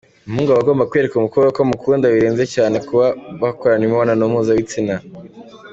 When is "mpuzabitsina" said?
4.31-4.95